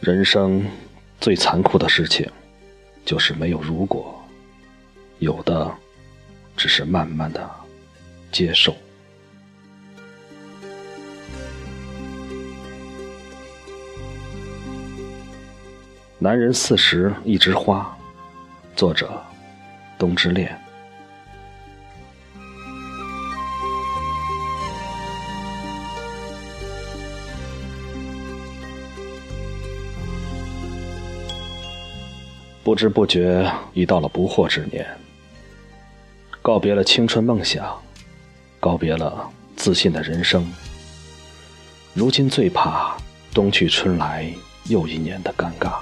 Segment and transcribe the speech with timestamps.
[0.00, 0.64] 人生
[1.20, 2.28] 最残酷的事情，
[3.04, 4.20] 就是没有如果，
[5.20, 5.72] 有的
[6.56, 7.48] 只是慢慢的
[8.32, 8.74] 接受。
[16.22, 17.98] 男人四十一枝花，
[18.76, 19.10] 作者：
[19.98, 20.56] 冬之恋。
[32.62, 34.86] 不知不觉已到了不惑之年，
[36.40, 37.76] 告别了青春梦想，
[38.60, 40.48] 告别了自信的人生。
[41.94, 42.96] 如今最怕
[43.34, 44.32] 冬去春来
[44.66, 45.80] 又一年的尴尬。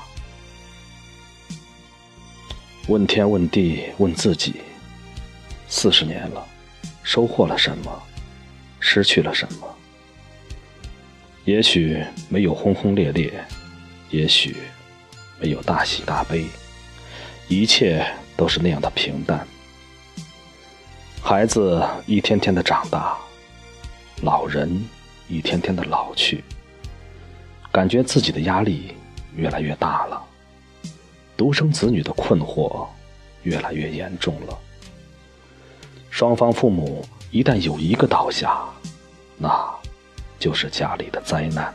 [2.91, 4.63] 问天问地问自己，
[5.69, 6.45] 四十年了，
[7.05, 8.03] 收获了什么，
[8.81, 9.77] 失去了什么？
[11.45, 13.33] 也许没有轰轰烈烈，
[14.11, 14.57] 也许
[15.39, 16.45] 没有大喜大悲。
[17.47, 18.05] 一切
[18.37, 19.47] 都是那样的平淡。
[21.23, 23.17] 孩子一天天的长大，
[24.23, 24.85] 老人
[25.29, 26.43] 一天天的老去，
[27.71, 28.97] 感觉自己的压力
[29.37, 30.21] 越来越大了，
[31.41, 32.87] 独生子女的困惑
[33.45, 34.59] 越来越严重了。
[36.11, 38.63] 双方父母一旦有一个倒下，
[39.39, 39.51] 那
[40.39, 41.75] 就是家里的灾难。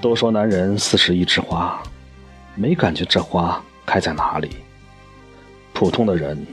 [0.00, 1.82] 都说男人四十一枝花，
[2.54, 4.56] 没感觉这花开在哪里。
[5.74, 6.46] 普通的人，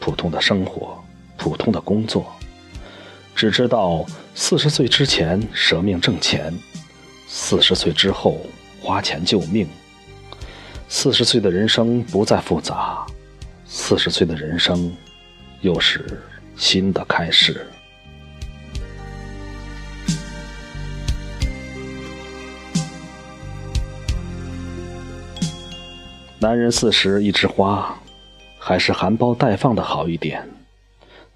[0.00, 1.00] 普通的生活，
[1.36, 2.26] 普通的工作，
[3.36, 6.52] 只知道四十岁之前舍命挣钱，
[7.28, 8.40] 四十岁之后
[8.80, 9.68] 花钱救命。
[10.88, 13.06] 四十岁的人生不再复杂，
[13.64, 14.92] 四十岁的人生
[15.60, 16.20] 又是
[16.56, 17.64] 新的开始。
[26.40, 27.94] 男人四十一枝花，
[28.58, 30.48] 还是含苞待放的好一点。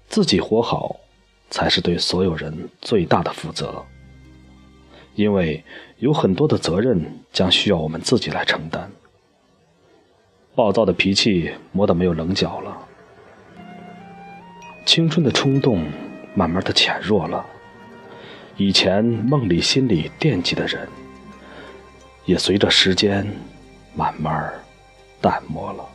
[0.09, 0.95] 自己活好，
[1.55, 3.81] 才是对所有人最大的负责。
[5.15, 5.63] 因为
[5.99, 7.01] 有很多的责任
[7.31, 8.91] 将需要我们自己来承担。
[10.53, 12.77] 暴躁的脾气磨得没有棱角了，
[14.85, 15.89] 青春的冲动
[16.33, 17.45] 慢慢的减弱了。
[18.57, 20.85] 以前梦里心里惦记的人，
[22.25, 23.25] 也随着时间
[23.95, 24.53] 慢慢
[25.21, 25.87] 淡漠了，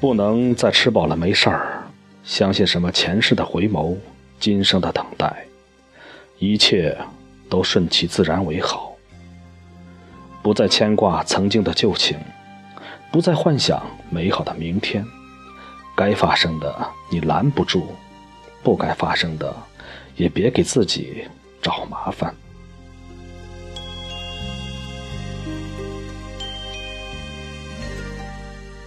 [0.00, 1.82] 不能再吃饱了没事儿，
[2.24, 3.96] 相信什么前世的回眸，
[4.38, 5.44] 今生的等待，
[6.38, 6.96] 一切
[7.50, 8.92] 都顺其自然为好。
[10.42, 12.18] 不再牵挂曾经的旧情，
[13.12, 15.04] 不再幻想美好的明天。
[15.94, 16.74] 该发生的
[17.10, 17.94] 你拦不住，
[18.62, 19.54] 不该发生的。
[20.16, 21.26] 也别给自己
[21.62, 22.34] 找麻烦。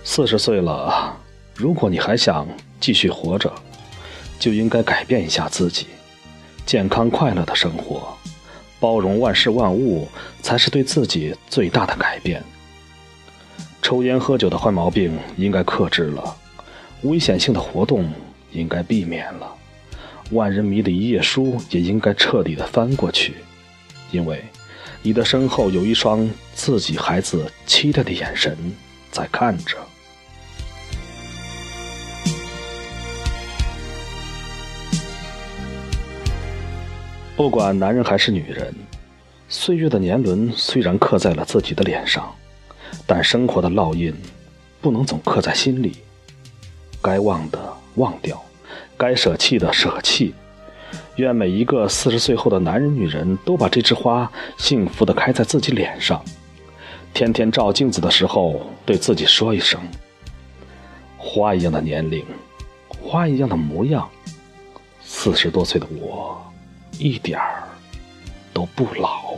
[0.05, 1.17] 四十岁了，
[1.55, 2.45] 如果你还想
[2.79, 3.51] 继续活着，
[4.37, 5.87] 就应该改变一下自己，
[6.65, 8.15] 健康快乐的生活，
[8.81, 10.07] 包容万事万物，
[10.41, 12.43] 才是对自己最大的改变。
[13.81, 16.35] 抽烟喝酒的坏毛病应该克制了，
[17.03, 18.11] 危险性的活动
[18.51, 19.55] 应该避免了。
[20.31, 23.35] 万人迷的一页书也应该彻底的翻过去，
[24.11, 24.43] 因为
[25.01, 28.57] 你的身后有一双自己孩子期待的眼神
[29.09, 29.77] 在看着。
[37.35, 38.71] 不管男人还是女人，
[39.49, 42.33] 岁月的年轮虽然刻在了自己的脸上，
[43.07, 44.13] 但生活的烙印
[44.79, 45.97] 不能总刻在心里，
[47.01, 48.39] 该忘的忘掉。
[48.95, 50.33] 该舍弃的舍弃，
[51.15, 56.23] 愿每一个四十岁后的男人、女人都把这枝花幸福的开在自己脸上，
[57.15, 59.81] 天天照镜子的时候对自己说一声
[61.17, 62.23] ：“花一样的年龄，
[62.87, 64.07] 花一样的模样，
[65.03, 66.39] 四十多岁的我，
[66.99, 67.63] 一点儿
[68.53, 69.37] 都不老。”